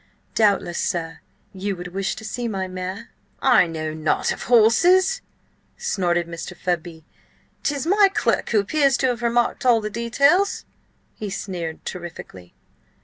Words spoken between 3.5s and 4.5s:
know nought of